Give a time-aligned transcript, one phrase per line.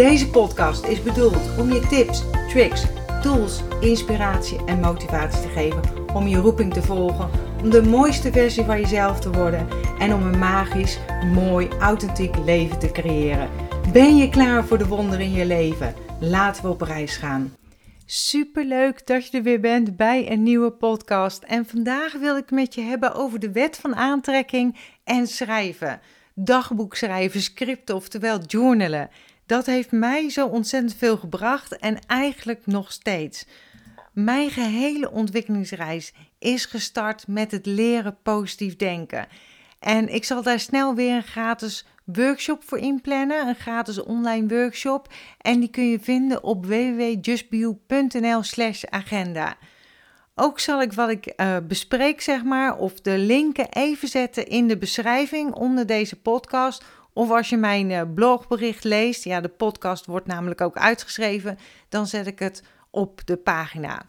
[0.00, 2.84] Deze podcast is bedoeld om je tips, tricks,
[3.22, 5.82] tools, inspiratie en motivatie te geven
[6.14, 7.30] om je roeping te volgen,
[7.62, 10.98] om de mooiste versie van jezelf te worden en om een magisch,
[11.34, 13.50] mooi, authentiek leven te creëren.
[13.92, 15.94] Ben je klaar voor de wonderen in je leven?
[16.20, 17.56] Laten we op reis gaan.
[18.06, 21.42] Superleuk dat je er weer bent bij een nieuwe podcast.
[21.42, 26.00] En vandaag wil ik met je hebben over de wet van aantrekking en schrijven.
[26.34, 29.10] Dagboek schrijven, scripten, oftewel journalen.
[29.50, 33.46] Dat heeft mij zo ontzettend veel gebracht en eigenlijk nog steeds.
[34.12, 39.26] Mijn gehele ontwikkelingsreis is gestart met het leren positief denken.
[39.78, 45.12] En ik zal daar snel weer een gratis workshop voor inplannen, een gratis online workshop.
[45.38, 49.56] En die kun je vinden op www.justbio.nl/slash agenda.
[50.34, 54.68] Ook zal ik wat ik uh, bespreek, zeg maar, of de linken even zetten in
[54.68, 60.06] de beschrijving onder deze podcast of als je mijn eh, blogbericht leest, ja, de podcast
[60.06, 61.58] wordt namelijk ook uitgeschreven,
[61.88, 64.02] dan zet ik het op de pagina.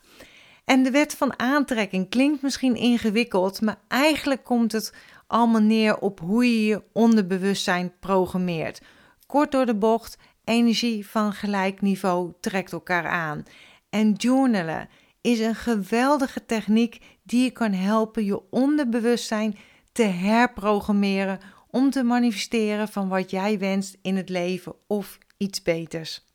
[0.66, 4.93] En de wet van aantrekking klinkt misschien ingewikkeld, maar eigenlijk komt het
[5.27, 8.81] allemaal neer op hoe je je onderbewustzijn programmeert.
[9.25, 13.43] Kort door de bocht, energie van gelijk niveau trekt elkaar aan.
[13.89, 14.89] En journalen
[15.21, 19.58] is een geweldige techniek die je kan helpen je onderbewustzijn
[19.91, 21.39] te herprogrammeren
[21.72, 26.30] om te manifesteren van wat jij wenst in het leven of iets beters.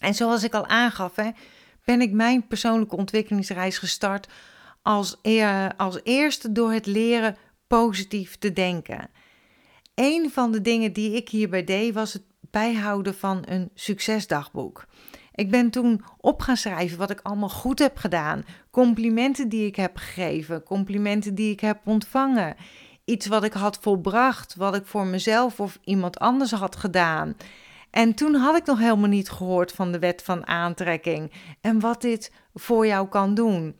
[0.00, 1.14] En zoals ik al aangaf,
[1.84, 4.28] ben ik mijn persoonlijke ontwikkelingsreis gestart
[4.82, 5.16] als,
[5.76, 7.36] als eerste door het leren
[7.66, 9.10] positief te denken.
[9.94, 14.86] Een van de dingen die ik hierbij deed was het bijhouden van een succesdagboek.
[15.34, 19.76] Ik ben toen op gaan schrijven wat ik allemaal goed heb gedaan, complimenten die ik
[19.76, 22.56] heb gegeven, complimenten die ik heb ontvangen,
[23.10, 27.36] iets wat ik had volbracht, wat ik voor mezelf of iemand anders had gedaan.
[27.90, 32.00] En toen had ik nog helemaal niet gehoord van de wet van aantrekking en wat
[32.00, 33.76] dit voor jou kan doen.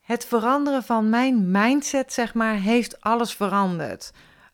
[0.00, 4.12] Het veranderen van mijn mindset, zeg maar, heeft alles veranderd.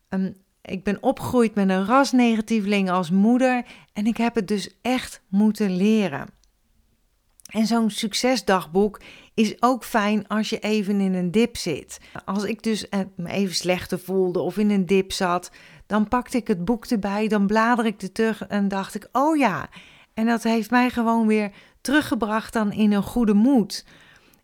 [0.09, 5.23] Um, ik ben opgegroeid met een rasnegatieveling als moeder en ik heb het dus echt
[5.29, 6.29] moeten leren.
[7.49, 9.01] En zo'n succesdagboek
[9.39, 12.01] is ook fijn als je even in een dip zit.
[12.25, 15.51] Als ik dus eh, me even slechter voelde of in een dip zat,
[15.87, 19.37] dan pakte ik het boek erbij, dan blader ik er terug en dacht ik, oh
[19.37, 19.69] ja.
[20.15, 21.51] En dat heeft mij gewoon weer
[21.81, 23.85] teruggebracht dan in een goede moed.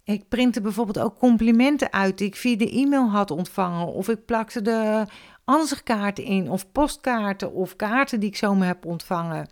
[0.05, 3.87] Ik printte bijvoorbeeld ook complimenten uit die ik via de e-mail had ontvangen.
[3.87, 5.07] Of ik plakte de
[5.45, 9.49] ansichtkaarten in, of postkaarten, of kaarten die ik zomaar heb ontvangen.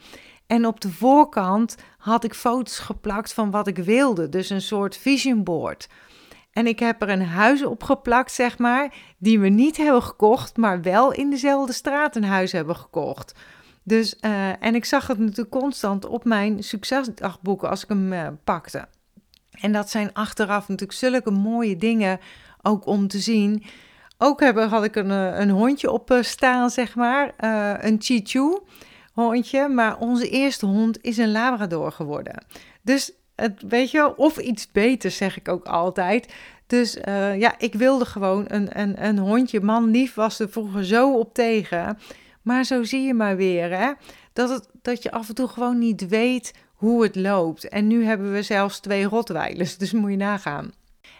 [0.53, 4.97] En op de voorkant had ik foto's geplakt van wat ik wilde, dus een soort
[4.97, 5.89] vision board.
[6.51, 10.57] En ik heb er een huis op geplakt, zeg maar, die we niet hebben gekocht,
[10.57, 13.35] maar wel in dezelfde straat een huis hebben gekocht.
[13.83, 18.29] Dus, uh, en ik zag het natuurlijk constant op mijn succesdagboeken als ik hem uh,
[18.45, 18.89] pakte.
[19.51, 22.21] En dat zijn achteraf natuurlijk zulke mooie dingen
[22.63, 23.65] ook om te zien.
[24.19, 27.33] Ook had ik een, eh, een hondje op staan, zeg maar,
[27.85, 28.59] een Chichu
[29.13, 32.45] hondje, maar onze eerste hond is een Labrador geworden.
[32.83, 36.35] Dus het, weet je, of iets beters zeg ik ook altijd.
[36.67, 39.61] Dus uh, ja, ik wilde gewoon een, een, een hondje.
[39.61, 41.99] Man lief was er vroeger zo op tegen.
[42.43, 43.93] Maar zo zie je maar weer, hè.
[44.33, 47.69] Dat, het, dat je af en toe gewoon niet weet hoe het loopt.
[47.69, 50.73] En nu hebben we zelfs twee rotweilers, dus moet je nagaan.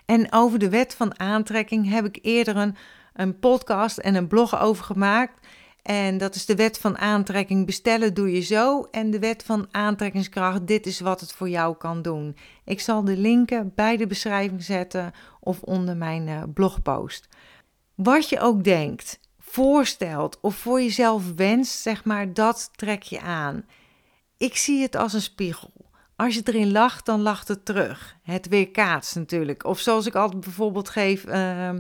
[0.05, 2.77] En over de wet van aantrekking heb ik eerder een,
[3.15, 5.47] een podcast en een blog over gemaakt.
[5.83, 7.67] En dat is de wet van aantrekking.
[7.67, 8.89] Bestellen doe je zo.
[8.91, 10.67] En de wet van aantrekkingskracht.
[10.67, 12.37] Dit is wat het voor jou kan doen.
[12.65, 17.29] Ik zal de linken bij de beschrijving zetten of onder mijn uh, blogpost.
[17.95, 23.65] Wat je ook denkt, voorstelt of voor jezelf wenst, zeg maar, dat trek je aan.
[24.37, 25.73] Ik zie het als een spiegel.
[26.17, 28.17] Als je erin lacht, dan lacht het terug.
[28.23, 29.65] Het weerkaatst natuurlijk.
[29.65, 31.71] Of zoals ik altijd bijvoorbeeld geef, uh,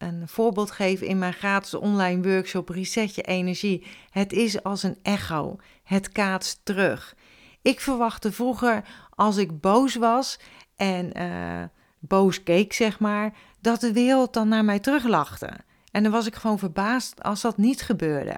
[0.00, 3.86] een voorbeeld geven in mijn gratis online workshop Reset je energie.
[4.10, 5.56] Het is als een echo.
[5.82, 7.16] Het kaatst terug.
[7.62, 10.38] Ik verwachtte vroeger als ik boos was
[10.76, 11.62] en uh,
[11.98, 15.50] boos keek, zeg maar, dat de wereld dan naar mij teruglachte.
[15.90, 18.36] En dan was ik gewoon verbaasd als dat niet gebeurde.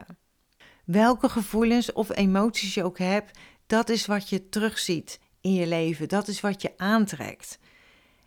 [0.84, 6.08] Welke gevoelens of emoties je ook hebt, dat is wat je terugziet in je leven.
[6.08, 7.58] Dat is wat je aantrekt.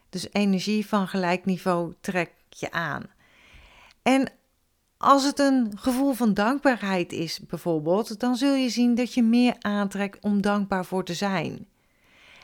[0.10, 3.14] Dus energie van gelijk niveau trek je aan.
[4.06, 4.30] En
[4.98, 9.56] als het een gevoel van dankbaarheid is, bijvoorbeeld, dan zul je zien dat je meer
[9.60, 11.68] aantrekt om dankbaar voor te zijn.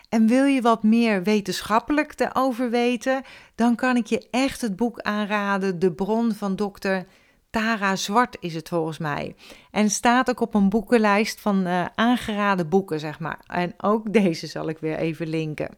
[0.09, 3.21] En wil je wat meer wetenschappelijk erover weten,
[3.55, 7.05] dan kan ik je echt het boek aanraden, De Bron van dokter
[7.49, 9.35] Tara Zwart is het volgens mij.
[9.71, 13.39] En staat ook op een boekenlijst van uh, aangeraden boeken, zeg maar.
[13.47, 15.75] En ook deze zal ik weer even linken.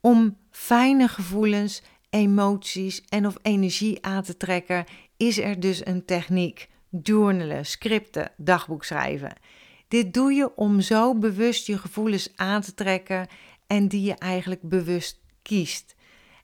[0.00, 4.84] Om fijne gevoelens, emoties en of energie aan te trekken,
[5.18, 6.68] is er dus een techniek.
[7.02, 9.36] Journalen, scripten, dagboek schrijven.
[9.88, 13.26] Dit doe je om zo bewust je gevoelens aan te trekken
[13.66, 15.96] en die je eigenlijk bewust kiest.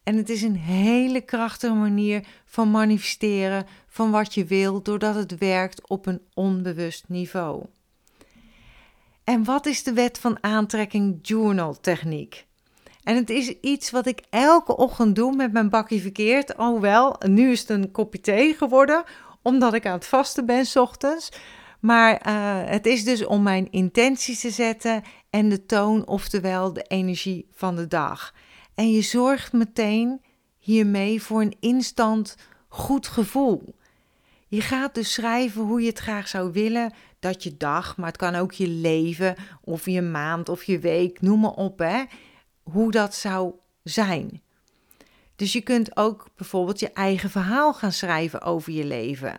[0.02, 5.38] En het is een hele krachtige manier van manifesteren van wat je wil, doordat het
[5.38, 7.66] werkt op een onbewust niveau.
[9.24, 12.46] En wat is de wet van aantrekking journal techniek?
[13.04, 16.56] En het is iets wat ik elke ochtend doe met mijn bakje verkeerd.
[16.56, 19.04] Oh wel, nu is het een kopje thee geworden,
[19.42, 21.28] omdat ik aan het vasten ben s ochtends.
[21.80, 26.82] Maar uh, het is dus om mijn intenties te zetten en de toon, oftewel de
[26.82, 28.34] energie van de dag.
[28.74, 30.20] En je zorgt meteen
[30.58, 32.36] hiermee voor een instant
[32.68, 33.74] goed gevoel.
[34.48, 38.16] Je gaat dus schrijven hoe je het graag zou willen dat je dag, maar het
[38.16, 42.02] kan ook je leven of je maand of je week, noem maar op, hè,
[42.64, 43.52] hoe dat zou
[43.82, 44.42] zijn.
[45.36, 49.38] Dus je kunt ook bijvoorbeeld je eigen verhaal gaan schrijven over je leven.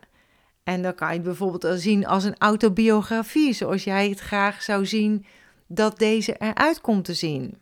[0.64, 5.26] En dan kan je bijvoorbeeld zien als een autobiografie, zoals jij het graag zou zien
[5.68, 7.58] dat deze eruit komt te zien.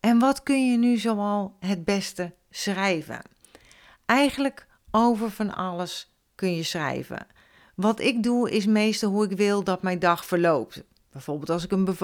[0.00, 3.20] En wat kun je nu zoal het beste schrijven?
[4.06, 7.26] Eigenlijk over van alles kun je schrijven.
[7.74, 10.82] Wat ik doe is meestal hoe ik wil dat mijn dag verloopt.
[11.12, 11.96] Bijvoorbeeld als ik een,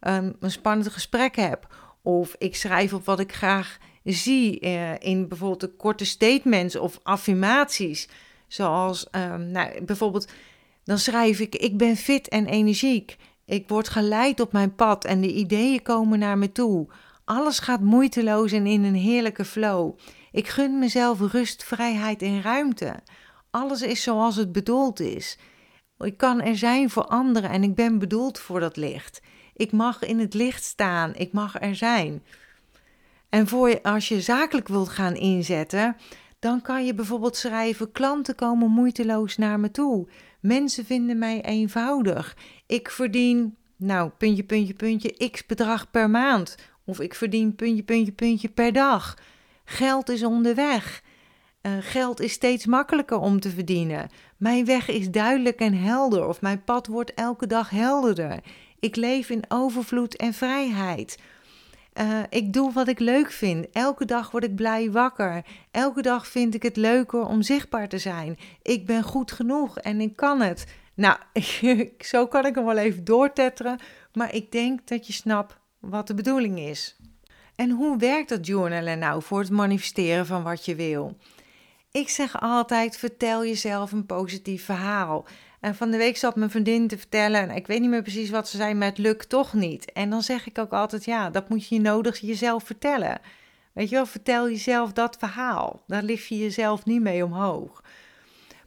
[0.00, 1.74] een, een spannend gesprek heb.
[2.02, 7.00] Of ik schrijf op wat ik graag zie uh, in bijvoorbeeld de korte statements of
[7.02, 8.08] affirmaties.
[8.48, 10.28] Zoals um, nou, bijvoorbeeld,
[10.84, 13.16] dan schrijf ik: Ik ben fit en energiek.
[13.44, 16.88] Ik word geleid op mijn pad en de ideeën komen naar me toe.
[17.24, 19.98] Alles gaat moeiteloos en in een heerlijke flow.
[20.32, 22.94] Ik gun mezelf rust, vrijheid en ruimte.
[23.50, 25.38] Alles is zoals het bedoeld is.
[25.98, 29.20] Ik kan er zijn voor anderen en ik ben bedoeld voor dat licht.
[29.56, 32.22] Ik mag in het licht staan, ik mag er zijn.
[33.28, 35.96] En voor je, als je zakelijk wilt gaan inzetten,
[36.38, 40.08] dan kan je bijvoorbeeld schrijven: klanten komen moeiteloos naar me toe.
[40.40, 42.36] Mensen vinden mij eenvoudig.
[42.66, 46.56] Ik verdien, nou, puntje, puntje, puntje, x bedrag per maand.
[46.84, 49.18] Of ik verdien puntje, puntje, puntje per dag.
[49.64, 51.02] Geld is onderweg.
[51.62, 54.08] Uh, geld is steeds makkelijker om te verdienen.
[54.36, 58.40] Mijn weg is duidelijk en helder, of mijn pad wordt elke dag helderder.
[58.82, 61.18] Ik leef in overvloed en vrijheid.
[62.00, 63.66] Uh, ik doe wat ik leuk vind.
[63.72, 65.44] Elke dag word ik blij wakker.
[65.70, 68.38] Elke dag vind ik het leuker om zichtbaar te zijn.
[68.62, 70.66] Ik ben goed genoeg en ik kan het.
[70.94, 71.18] Nou,
[71.98, 73.78] zo kan ik hem wel even doortetteren.
[74.12, 76.96] Maar ik denk dat je snapt wat de bedoeling is.
[77.54, 81.16] En hoe werkt dat journalen nou voor het manifesteren van wat je wil?
[81.90, 85.24] Ik zeg altijd: vertel jezelf een positief verhaal.
[85.62, 88.30] En van de week zat mijn vriendin te vertellen, en ik weet niet meer precies
[88.30, 89.92] wat ze zei, maar het lukt toch niet.
[89.92, 93.20] En dan zeg ik ook altijd: ja, dat moet je nodig jezelf vertellen.
[93.72, 95.82] Weet je wel, vertel jezelf dat verhaal.
[95.86, 97.82] Daar lift je jezelf niet mee omhoog.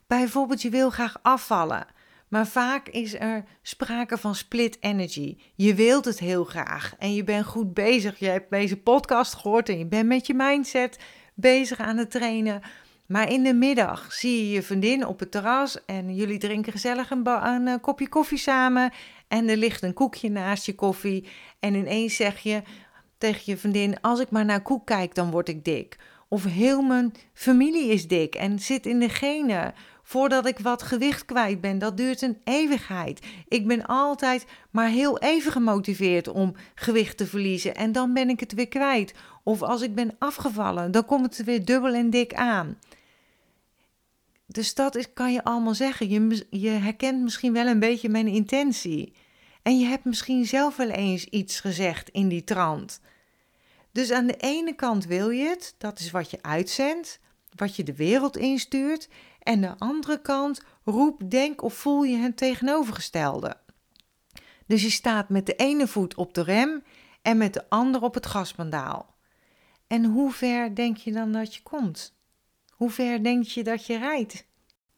[0.07, 1.87] Bijvoorbeeld, je wil graag afvallen.
[2.27, 5.37] Maar vaak is er sprake van split energy.
[5.55, 8.19] Je wilt het heel graag en je bent goed bezig.
[8.19, 10.99] Je hebt deze podcast gehoord en je bent met je mindset
[11.33, 12.61] bezig aan het trainen.
[13.05, 17.09] Maar in de middag zie je je vriendin op het terras en jullie drinken gezellig
[17.09, 18.91] een, eh, kopje koffie samen.
[19.27, 21.27] En er ligt een koekje naast je koffie.
[21.59, 22.61] En ineens zeg je
[23.17, 25.97] tegen je vriendin: Als ik maar naar koek kijk, dan word ik dik.
[26.27, 29.73] Of heel mijn familie is dik en zit in de genen
[30.07, 31.77] voordat ik wat gewicht kwijt ben.
[31.77, 33.25] Dat duurt een eeuwigheid.
[33.47, 38.39] Ik ben altijd maar heel even gemotiveerd om gewicht te verliezen en dan ben ik
[38.39, 39.13] het weer kwijt.
[39.43, 42.77] Of als ik ben afgevallen, dan komt het weer dubbel en dik aan.
[44.45, 46.09] Dus dat is, kan je allemaal zeggen.
[46.09, 49.13] Je, je herkent misschien wel een beetje mijn intentie.
[49.61, 52.99] En je hebt misschien zelf wel eens iets gezegd in die trant.
[53.91, 57.19] Dus aan de ene kant wil je het, dat is wat je uitzendt,
[57.55, 59.09] wat je de wereld instuurt.
[59.45, 63.57] En de andere kant roep, denk of voel je het tegenovergestelde.
[64.67, 66.83] Dus je staat met de ene voet op de rem
[67.21, 69.15] en met de andere op het gaspandaal.
[69.87, 72.17] En hoe ver denk je dan dat je komt?
[72.69, 74.45] Hoe ver denk je dat je rijdt?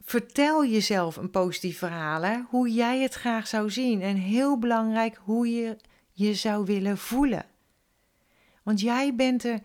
[0.02, 2.40] Vertel jezelf een positief verhaal, hè?
[2.50, 4.02] hoe jij het graag zou zien.
[4.02, 5.78] En heel belangrijk, hoe je
[6.12, 7.46] je zou willen voelen.
[8.64, 9.62] Want jij bent de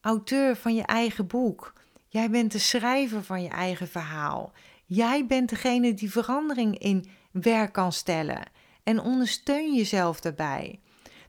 [0.00, 1.72] auteur van je eigen boek.
[2.12, 4.52] Jij bent de schrijver van je eigen verhaal.
[4.84, 8.42] Jij bent degene die verandering in werk kan stellen
[8.82, 10.80] en ondersteun jezelf daarbij.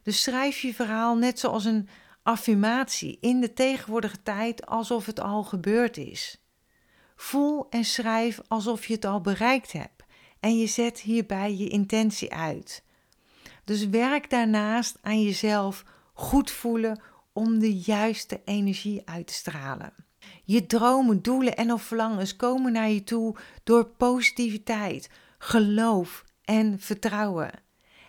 [0.01, 1.89] Dus schrijf je verhaal net zoals een
[2.23, 6.43] affirmatie in de tegenwoordige tijd alsof het al gebeurd is.
[7.15, 10.03] Voel en schrijf alsof je het al bereikt hebt
[10.39, 12.83] en je zet hierbij je intentie uit.
[13.63, 17.01] Dus werk daarnaast aan jezelf goed voelen
[17.33, 19.93] om de juiste energie uit te stralen.
[20.43, 27.51] Je dromen, doelen en of verlangens komen naar je toe door positiviteit, geloof en vertrouwen.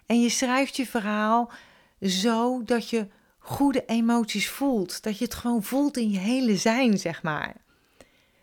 [0.06, 1.52] En je schrijft je verhaal
[2.00, 5.02] zo dat je goede emoties voelt.
[5.02, 7.56] Dat je het gewoon voelt in je hele zijn, zeg maar.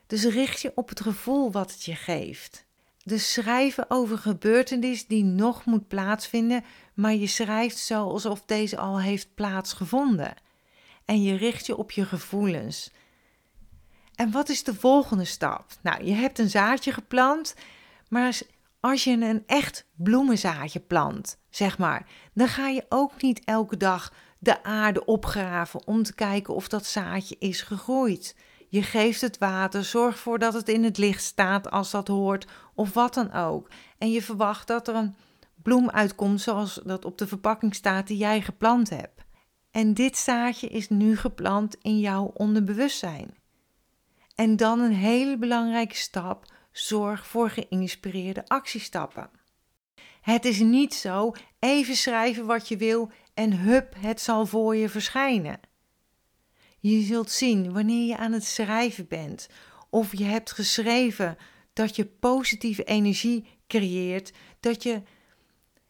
[0.08, 2.66] Dus richt je op het gevoel wat het je geeft.
[3.04, 9.02] Dus schrijven over gebeurtenis die nog moet plaatsvinden, maar je schrijft zo alsof deze al
[9.02, 10.34] heeft plaatsgevonden.
[11.06, 12.92] En je richt je op je gevoelens.
[14.22, 15.66] En wat is de volgende stap?
[15.82, 17.56] Nou, je hebt een zaadje geplant,
[18.10, 18.40] maar
[18.80, 24.14] als je een echt bloemenzaadje plant, zeg maar, dan ga je ook niet elke dag
[24.40, 28.36] de aarde opgraven om te kijken of dat zaadje is gegroeid.
[28.70, 32.48] Je geeft het water, zorg ervoor dat het in het licht staat als dat hoort,
[32.76, 33.70] of wat dan ook.
[33.98, 35.16] En je verwacht dat er een
[35.56, 39.22] bloem uitkomt zoals dat op de verpakking staat die jij geplant hebt.
[39.72, 43.40] En dit zaadje is nu geplant in jouw onderbewustzijn.
[44.42, 49.30] En dan een hele belangrijke stap: zorg voor geïnspireerde actiestappen.
[50.22, 54.90] Het is niet zo even schrijven wat je wil en hup, het zal voor je
[54.90, 55.60] verschijnen.
[56.80, 59.50] Je zult zien wanneer je aan het schrijven bent
[59.90, 61.38] of je hebt geschreven
[61.74, 65.02] dat je positieve energie creëert, dat je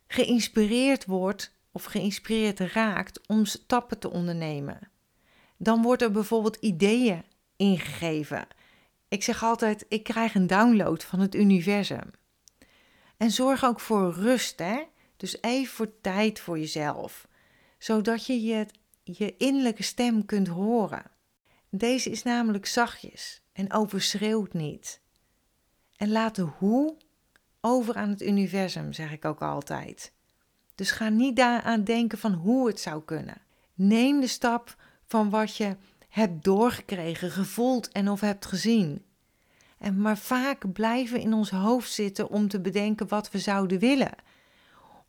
[0.08, 4.91] geïnspireerd wordt of geïnspireerd raakt om stappen te ondernemen.
[5.58, 7.29] Dan wordt er bijvoorbeeld ideeën
[7.61, 8.47] ingegeven.
[9.07, 12.11] Ik zeg altijd: ik krijg een download van het universum.
[13.17, 14.83] En zorg ook voor rust, hè?
[15.17, 17.27] Dus even voor tijd voor jezelf,
[17.77, 18.65] zodat je je,
[19.03, 21.11] je innerlijke stem kunt horen.
[21.69, 25.01] Deze is namelijk zachtjes en overschreeuwt niet.
[25.95, 26.97] En laat de hoe
[27.61, 30.13] over aan het universum, zeg ik ook altijd.
[30.75, 33.41] Dus ga niet daaraan denken van hoe het zou kunnen.
[33.73, 34.75] Neem de stap
[35.05, 35.75] van wat je
[36.11, 39.03] hebt doorgekregen, gevoeld en of hebt gezien.
[39.77, 44.13] En maar vaak blijven in ons hoofd zitten om te bedenken wat we zouden willen.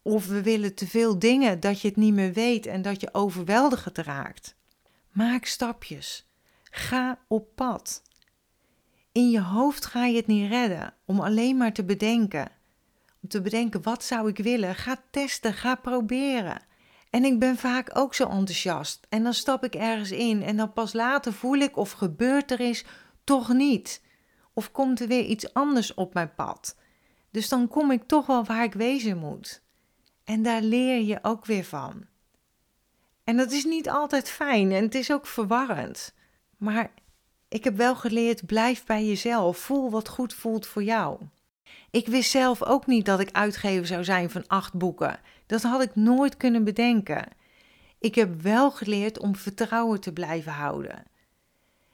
[0.02, 3.14] Of we willen te veel dingen dat je het niet meer weet en dat je
[3.14, 4.54] overweldigend raakt.
[5.10, 6.26] Maak stapjes.
[6.70, 8.02] Ga op pad.
[9.12, 12.50] In je hoofd ga je het niet redden om alleen maar te bedenken.
[13.22, 14.74] Om te bedenken wat zou ik willen.
[14.74, 16.62] Ga testen, ga proberen.
[17.12, 19.06] En ik ben vaak ook zo enthousiast.
[19.08, 22.60] En dan stap ik ergens in en dan pas later voel ik of gebeurt er
[22.60, 22.84] is
[23.24, 24.02] toch niet.
[24.52, 26.76] Of komt er weer iets anders op mijn pad.
[27.30, 29.62] Dus dan kom ik toch wel waar ik wezen moet.
[30.24, 32.06] En daar leer je ook weer van.
[33.24, 36.14] En dat is niet altijd fijn en het is ook verwarrend.
[36.56, 36.92] Maar
[37.48, 39.58] ik heb wel geleerd: blijf bij jezelf.
[39.58, 41.20] Voel wat goed voelt voor jou.
[41.90, 45.20] Ik wist zelf ook niet dat ik uitgever zou zijn van acht boeken.
[45.52, 47.28] Dat had ik nooit kunnen bedenken.
[47.98, 51.02] Ik heb wel geleerd om vertrouwen te blijven houden.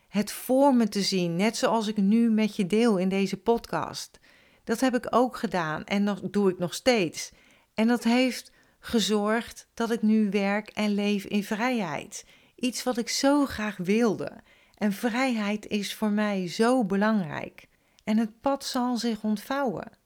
[0.09, 4.19] Het voor me te zien, net zoals ik nu met je deel in deze podcast.
[4.65, 7.31] Dat heb ik ook gedaan en dat doe ik nog steeds.
[7.75, 12.25] En dat heeft gezorgd dat ik nu werk en leef in vrijheid.
[12.55, 14.33] Iets wat ik zo graag wilde.
[14.75, 17.69] En vrijheid is voor mij zo belangrijk.
[18.05, 19.99] En het pad zal zich ontvouwen.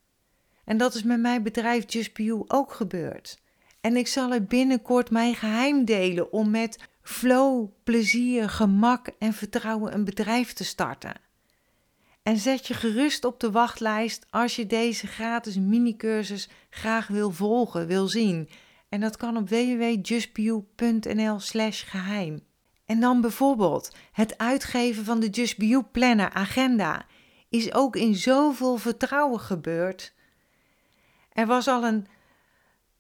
[0.65, 3.41] En dat is met mijn bedrijf Just ook gebeurd.
[3.83, 9.95] En ik zal er binnenkort mijn geheim delen om met flow, plezier, gemak en vertrouwen
[9.95, 11.15] een bedrijf te starten.
[12.23, 17.87] En zet je gerust op de wachtlijst als je deze gratis mini-cursus graag wil volgen,
[17.87, 18.49] wil zien.
[18.89, 22.41] En dat kan op www.justbeyou.nl/slash geheim.
[22.87, 27.07] En dan bijvoorbeeld het uitgeven van de Just Planner Agenda
[27.49, 30.15] is ook in zoveel vertrouwen gebeurd.
[31.33, 32.07] Er was al een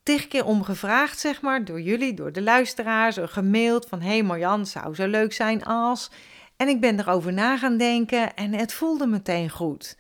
[0.02, 4.00] tig keer om gevraagd, zeg maar, door jullie, door de luisteraars, gemaild van...
[4.00, 6.11] hé hey Marjan, zou zo leuk zijn als...
[6.56, 9.97] En ik ben erover na gaan denken en het voelde meteen goed.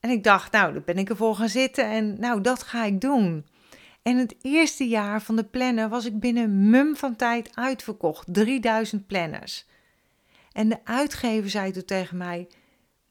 [0.00, 3.00] En ik dacht, nou, dan ben ik ervoor gaan zitten en nou, dat ga ik
[3.00, 3.46] doen.
[4.02, 8.26] En het eerste jaar van de planner was ik binnen mum van tijd uitverkocht.
[8.30, 9.66] 3000 planners.
[10.52, 12.48] En de uitgever zei toen tegen mij: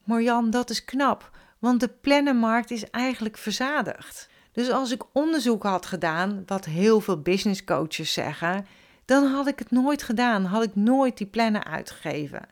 [0.04, 4.28] Marjan, dat is knap, want de plannenmarkt is eigenlijk verzadigd.
[4.52, 8.66] Dus als ik onderzoek had gedaan, wat heel veel business coaches zeggen,
[9.04, 12.48] dan had ik het nooit gedaan, had ik nooit die plannen uitgegeven.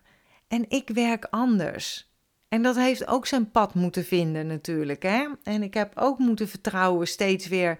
[0.48, 2.08] En ik werk anders.
[2.48, 5.02] En dat heeft ook zijn pad moeten vinden natuurlijk.
[5.02, 5.26] Hè?
[5.42, 7.78] En ik heb ook moeten vertrouwen steeds weer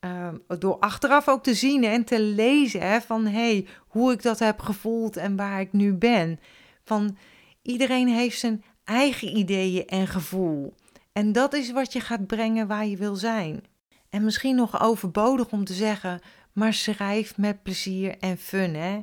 [0.00, 4.38] uh, door achteraf ook te zien en te lezen hè, van hey, hoe ik dat
[4.38, 6.40] heb gevoeld en waar ik nu ben.
[6.84, 7.16] Van
[7.62, 10.74] iedereen heeft zijn eigen ideeën en gevoel.
[11.12, 13.64] En dat is wat je gaat brengen waar je wil zijn.
[14.10, 16.20] En misschien nog overbodig om te zeggen,
[16.52, 18.74] maar schrijf met plezier en fun.
[18.74, 19.00] Hè?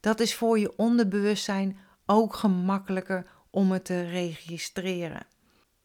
[0.00, 5.26] Dat is voor je onderbewustzijn ook gemakkelijker om het te registreren.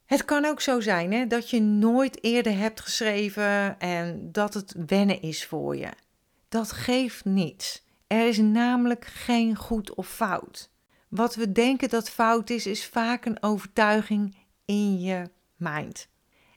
[0.05, 4.75] Het kan ook zo zijn hè, dat je nooit eerder hebt geschreven en dat het
[4.87, 5.89] wennen is voor je.
[6.49, 7.85] Dat geeft niets.
[8.07, 10.69] Er is namelijk geen goed of fout.
[11.07, 16.07] Wat we denken dat fout is, is vaak een overtuiging in je mind.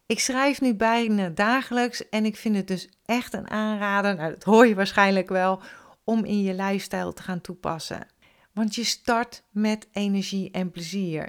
[0.07, 4.45] Ik schrijf nu bijna dagelijks en ik vind het dus echt een aanrader, nou dat
[4.45, 5.63] hoor je waarschijnlijk wel,
[6.05, 8.07] om in je lifestyle te gaan toepassen.
[8.53, 11.29] Want je start met energie en plezier.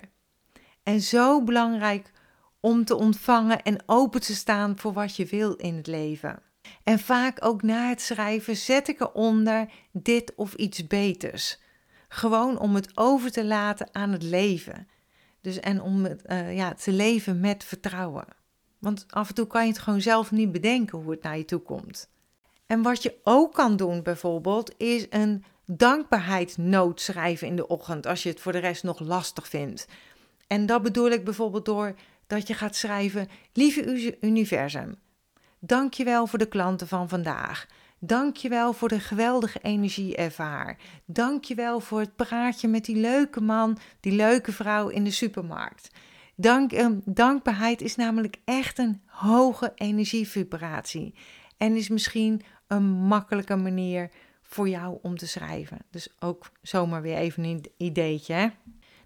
[0.83, 2.11] En zo belangrijk
[2.59, 6.41] om te ontvangen en open te staan voor wat je wil in het leven.
[6.83, 11.59] En vaak ook na het schrijven zet ik eronder dit of iets beters.
[12.07, 14.87] Gewoon om het over te laten aan het leven.
[15.41, 18.25] Dus en om uh, ja, te leven met vertrouwen.
[18.79, 21.45] Want af en toe kan je het gewoon zelf niet bedenken hoe het naar je
[21.45, 22.09] toe komt.
[22.65, 28.23] En wat je ook kan doen bijvoorbeeld, is een dankbaarheidsnoot schrijven in de ochtend als
[28.23, 29.87] je het voor de rest nog lastig vindt.
[30.47, 31.95] En dat bedoel ik bijvoorbeeld door
[32.27, 34.95] dat je gaat schrijven: Lieve universum,
[35.59, 37.67] dank je wel voor de klanten van vandaag.
[38.03, 40.77] Dank je wel voor de geweldige energie ervaar.
[41.05, 45.11] Dank je wel voor het praatje met die leuke man, die leuke vrouw in de
[45.11, 45.89] supermarkt.
[46.35, 51.13] Dank, eh, dankbaarheid is namelijk echt een hoge energievibratie.
[51.57, 54.09] En is misschien een makkelijke manier
[54.41, 55.77] voor jou om te schrijven.
[55.89, 58.33] Dus ook zomaar weer even een ideetje.
[58.33, 58.47] Hè?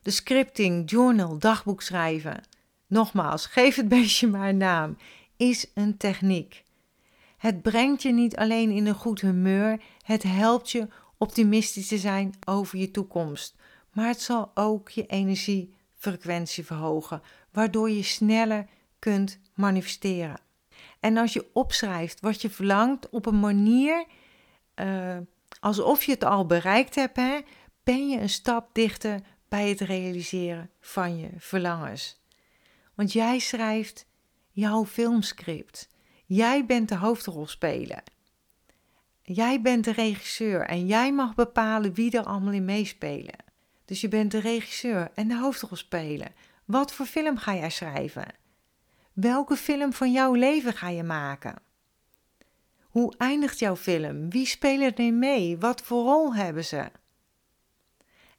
[0.01, 2.43] De scripting, journal, dagboek schrijven.
[2.88, 4.97] Nogmaals, geef het beestje maar een naam.
[5.38, 6.64] Is een techniek.
[7.38, 12.34] Het brengt je niet alleen in een goed humeur, het helpt je optimistisch te zijn
[12.45, 13.56] over je toekomst.
[13.93, 17.21] Maar het zal ook je energiefrequentie verhogen,
[17.52, 18.67] waardoor je sneller
[19.00, 20.39] kunt manifesteren.
[21.00, 24.06] En als je opschrijft wat je verlangt op een manier
[24.76, 25.17] uh,
[25.60, 27.19] alsof je het al bereikt hebt,
[27.84, 32.21] ben je een stap dichter bij het realiseren van je verlangens.
[32.93, 34.06] Want jij schrijft
[34.52, 35.89] jouw filmscript.
[36.25, 38.03] Jij bent de hoofdrolspeler.
[39.21, 43.35] Jij bent de regisseur en jij mag bepalen wie er allemaal in meespelen.
[43.85, 46.31] Dus je bent de regisseur en de hoofdrolspeler.
[46.65, 48.27] Wat voor film ga jij schrijven?
[49.13, 51.55] Welke film van jouw leven ga je maken?
[52.81, 54.29] Hoe eindigt jouw film?
[54.29, 55.57] Wie spelen er mee?
[55.57, 56.91] Wat voor rol hebben ze?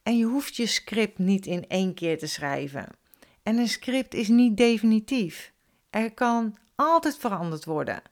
[0.03, 2.89] En je hoeft je script niet in één keer te schrijven.
[3.43, 5.53] En een script is niet definitief.
[5.91, 8.03] Er kan altijd veranderd worden.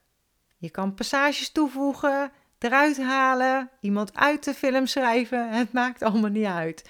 [0.57, 5.51] Je kan passages toevoegen, eruit halen, iemand uit de film schrijven.
[5.59, 6.89] Het maakt allemaal niet uit.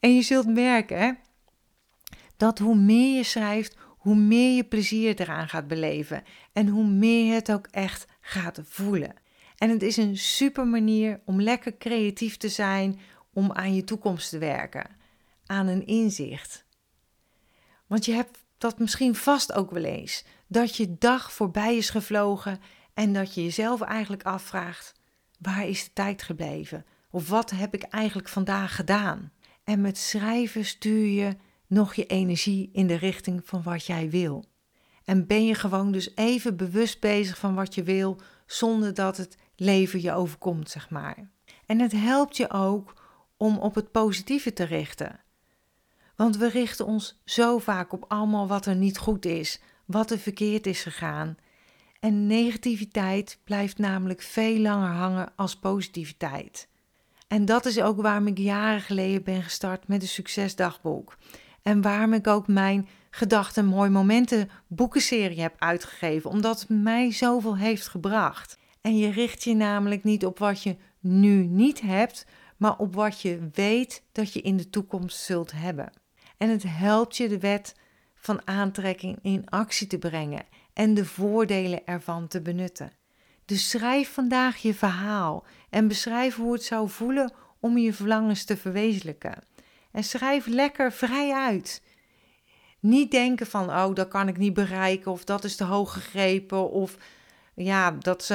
[0.00, 1.18] En je zult merken
[2.36, 6.22] dat hoe meer je schrijft, hoe meer je plezier eraan gaat beleven.
[6.52, 9.14] En hoe meer je het ook echt gaat voelen.
[9.56, 13.00] En het is een super manier om lekker creatief te zijn,
[13.32, 14.96] om aan je toekomst te werken,
[15.46, 16.64] aan een inzicht.
[17.86, 22.60] Want je hebt dat misschien vast ook wel eens, dat je dag voorbij is gevlogen
[22.94, 24.92] en dat je jezelf eigenlijk afvraagt:
[25.38, 26.84] waar is de tijd gebleven?
[27.10, 29.32] Of wat heb ik eigenlijk vandaag gedaan?
[29.64, 34.44] En met schrijven stuur je nog je energie in de richting van wat jij wil.
[35.04, 39.36] En ben je gewoon dus even bewust bezig van wat je wil, zonder dat het
[39.56, 41.30] leven je overkomt, zeg maar.
[41.66, 42.94] En het helpt je ook
[43.36, 45.20] om op het positieve te richten.
[46.16, 50.18] Want we richten ons zo vaak op allemaal wat er niet goed is, wat er
[50.18, 51.36] verkeerd is gegaan.
[52.00, 56.68] En negativiteit blijft namelijk veel langer hangen als positiviteit.
[57.28, 61.16] En dat is ook waarom ik jaren geleden ben gestart met een succesdagboek.
[61.62, 67.56] En waarom ik ook mijn gedachten mooi momenten boekenserie heb uitgegeven, omdat het mij zoveel
[67.56, 68.58] heeft gebracht.
[68.80, 72.26] En je richt je namelijk niet op wat je nu niet hebt,
[72.56, 75.92] maar op wat je weet dat je in de toekomst zult hebben.
[76.36, 77.74] En het helpt je de wet
[78.14, 82.92] van aantrekking in actie te brengen en de voordelen ervan te benutten.
[83.44, 88.56] Dus schrijf vandaag je verhaal en beschrijf hoe het zou voelen om je verlangens te
[88.56, 89.42] verwezenlijken.
[89.92, 91.82] En schrijf lekker vrij uit.
[92.80, 96.70] Niet denken van, oh, dat kan ik niet bereiken, of dat is te hoog gegrepen,
[96.70, 96.96] of
[97.54, 98.34] ja, dat,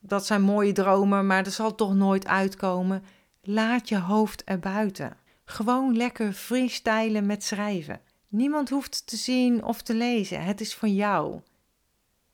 [0.00, 3.04] dat zijn mooie dromen, maar dat zal toch nooit uitkomen.
[3.42, 5.16] Laat je hoofd erbuiten.
[5.48, 8.00] Gewoon lekker freestylen met schrijven.
[8.28, 10.44] Niemand hoeft te zien of te lezen.
[10.44, 11.40] Het is van jou.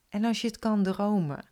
[0.08, 1.44] En als je het kan dromen,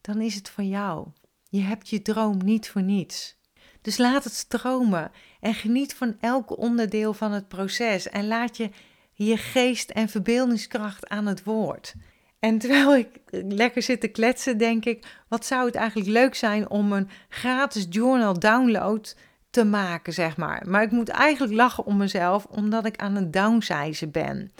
[0.00, 1.08] dan is het van jou.
[1.48, 3.36] Je hebt je droom niet voor niets.
[3.80, 8.70] Dus laat het stromen en geniet van elk onderdeel van het proces en laat je
[9.12, 11.94] je geest en verbeeldingskracht aan het woord.
[12.38, 16.70] En terwijl ik lekker zit te kletsen, denk ik: wat zou het eigenlijk leuk zijn
[16.70, 19.16] om een gratis journal download
[19.56, 20.62] te maken, zeg maar.
[20.68, 24.52] Maar ik moet eigenlijk lachen om mezelf, omdat ik aan het downsizen ben.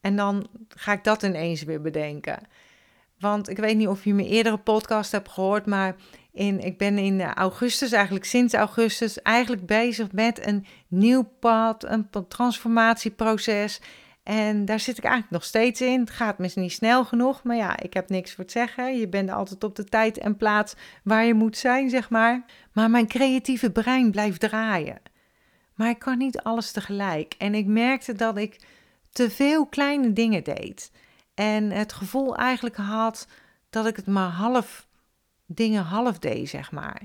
[0.00, 2.38] En dan ga ik dat ineens weer bedenken.
[3.18, 5.96] Want ik weet niet of je mijn eerdere podcast hebt gehoord, maar
[6.32, 12.08] in, ik ben in augustus, eigenlijk sinds augustus, eigenlijk bezig met een nieuw pad, een
[12.28, 13.80] transformatieproces.
[14.30, 16.00] En daar zit ik eigenlijk nog steeds in.
[16.00, 18.98] Het gaat misschien niet snel genoeg, maar ja, ik heb niks voor te zeggen.
[18.98, 22.44] Je bent altijd op de tijd en plaats waar je moet zijn, zeg maar.
[22.72, 25.00] Maar mijn creatieve brein blijft draaien.
[25.74, 27.34] Maar ik kan niet alles tegelijk.
[27.38, 28.60] En ik merkte dat ik
[29.12, 30.92] te veel kleine dingen deed.
[31.34, 33.26] En het gevoel eigenlijk had
[33.70, 34.86] dat ik het maar half
[35.46, 37.02] dingen half deed, zeg maar.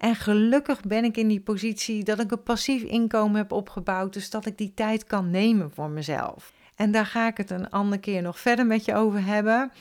[0.00, 4.30] En gelukkig ben ik in die positie dat ik een passief inkomen heb opgebouwd, dus
[4.30, 6.52] dat ik die tijd kan nemen voor mezelf.
[6.74, 9.72] En daar ga ik het een andere keer nog verder met je over hebben.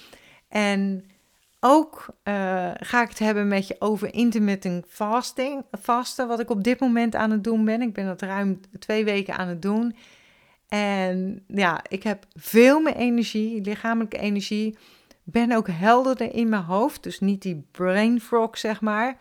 [0.50, 1.06] En
[1.60, 6.64] ook uh, ga ik het hebben met je over intermittent fasting, vasten, wat ik op
[6.64, 7.82] dit moment aan het doen ben.
[7.82, 9.96] Ik ben dat ruim twee weken aan het doen.
[10.68, 14.78] En ja, ik heb veel meer energie, lichamelijke energie.
[15.24, 19.18] Ben ook helderder in mijn hoofd, dus niet die brain frog, zeg maar.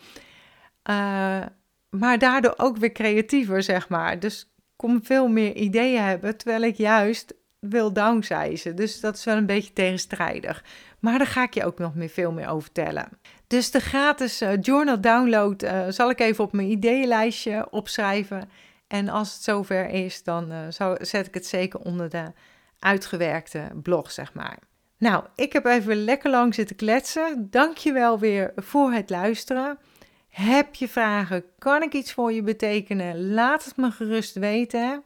[0.90, 1.46] Uh,
[1.90, 4.20] maar daardoor ook weer creatiever, zeg maar.
[4.20, 8.77] Dus kom veel meer ideeën hebben, terwijl ik juist wil downsizen.
[8.77, 10.64] Dus dat is wel een beetje tegenstrijdig.
[10.98, 13.09] Maar daar ga ik je ook nog meer, veel meer over vertellen.
[13.46, 18.51] Dus de gratis uh, journal download uh, zal ik even op mijn ideeënlijstje opschrijven.
[18.87, 20.53] En als het zover is, dan
[20.98, 22.33] zet ik het zeker onder de
[22.79, 24.59] uitgewerkte blog, zeg maar.
[24.98, 27.46] Nou, ik heb even lekker lang zitten kletsen.
[27.51, 29.79] Dank je wel weer voor het luisteren.
[30.28, 31.44] Heb je vragen?
[31.58, 33.32] Kan ik iets voor je betekenen?
[33.32, 35.02] Laat het me gerust weten.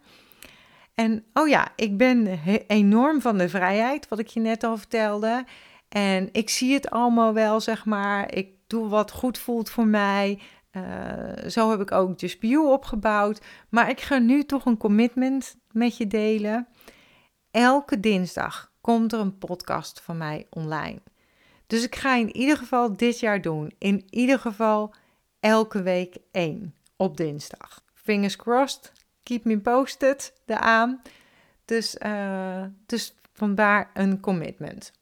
[0.94, 5.44] En oh ja, ik ben enorm van de vrijheid, wat ik je net al vertelde.
[5.88, 8.34] En ik zie het allemaal wel, zeg maar.
[8.34, 10.38] Ik doe wat goed voelt voor mij.
[10.72, 13.40] Uh, zo heb ik ook Just Be opgebouwd.
[13.68, 16.68] Maar ik ga nu toch een commitment met je delen.
[17.50, 20.98] Elke dinsdag komt er een podcast van mij online.
[21.66, 23.72] Dus ik ga in ieder geval dit jaar doen.
[23.78, 24.94] In ieder geval
[25.42, 27.82] elke week één op dinsdag.
[27.94, 28.92] Fingers crossed.
[29.22, 31.02] Keep me posted aan.
[31.64, 34.92] Dus, uh, dus vandaar een commitment.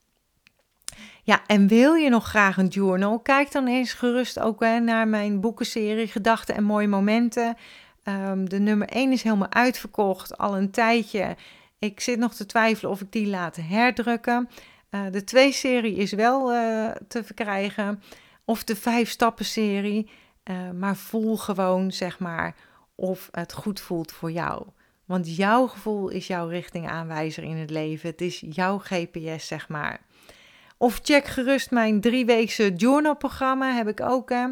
[1.23, 3.19] Ja, en wil je nog graag een journal?
[3.19, 7.57] Kijk dan eens gerust ook naar mijn boekenserie Gedachten en Mooie Momenten.
[8.03, 11.35] Um, de nummer 1 is helemaal uitverkocht, al een tijdje.
[11.79, 14.49] Ik zit nog te twijfelen of ik die laat herdrukken.
[14.91, 18.01] Uh, de 2-serie is wel uh, te verkrijgen.
[18.45, 20.09] Of de 5-stappen-serie.
[20.49, 22.55] Uh, maar voel gewoon, zeg maar,
[22.95, 24.65] of het goed voelt voor jou.
[25.05, 28.09] Want jouw gevoel is jouw richtingaanwijzer in het leven.
[28.09, 30.01] Het is jouw GPS, zeg maar.
[30.77, 34.29] Of check gerust mijn drieweekse journalprogramma, heb ik ook.
[34.29, 34.47] Hè.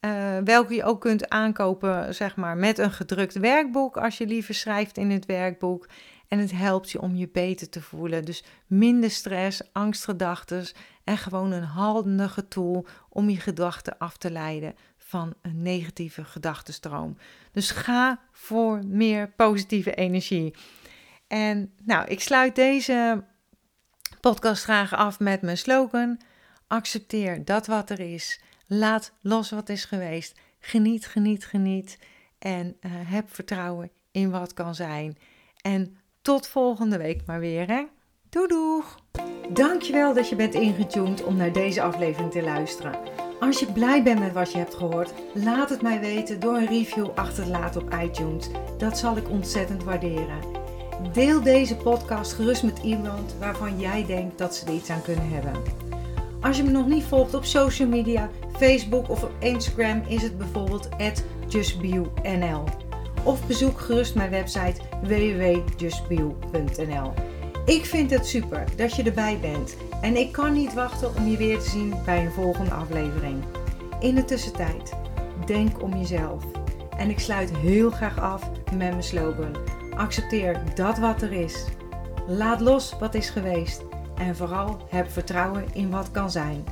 [0.00, 3.96] Uh, welke je ook kunt aankopen, zeg maar, met een gedrukt werkboek.
[3.96, 5.88] Als je liever schrijft in het werkboek.
[6.28, 8.24] En het helpt je om je beter te voelen.
[8.24, 10.66] Dus minder stress, angstgedachten
[11.04, 14.74] en gewoon een handige tool om je gedachten af te leiden
[15.10, 17.16] van een negatieve gedachtenstroom.
[17.52, 20.54] Dus ga voor meer positieve energie.
[21.26, 23.24] En nou, ik sluit deze
[24.20, 26.20] podcast graag af met mijn slogan:
[26.66, 28.40] accepteer dat wat er is.
[28.66, 30.38] Laat los wat is geweest.
[30.60, 31.98] Geniet, geniet, geniet.
[32.38, 35.18] En uh, heb vertrouwen in wat kan zijn.
[35.60, 37.66] En tot volgende week maar weer.
[37.66, 37.84] Hè?
[38.28, 38.98] Doei doeg!
[39.48, 43.29] Dankjewel dat je bent ingetuned om naar deze aflevering te luisteren.
[43.40, 46.66] Als je blij bent met wat je hebt gehoord, laat het mij weten door een
[46.66, 48.48] review achter te laten op iTunes.
[48.78, 50.38] Dat zal ik ontzettend waarderen.
[51.12, 55.28] Deel deze podcast gerust met iemand waarvan jij denkt dat ze er iets aan kunnen
[55.28, 55.52] hebben.
[56.40, 60.38] Als je me nog niet volgt op social media, Facebook of op Instagram, is het
[60.38, 60.88] bijvoorbeeld
[61.48, 62.64] justbio.nl.
[63.22, 67.12] Of bezoek gerust mijn website www.justbio.nl.
[67.66, 71.36] Ik vind het super dat je erbij bent en ik kan niet wachten om je
[71.36, 73.44] weer te zien bij een volgende aflevering.
[74.00, 74.94] In de tussentijd,
[75.46, 76.44] denk om jezelf.
[76.96, 79.56] En ik sluit heel graag af met mijn slogan:
[79.96, 81.64] accepteer dat wat er is.
[82.26, 83.82] Laat los wat is geweest
[84.14, 86.64] en vooral heb vertrouwen in wat kan zijn.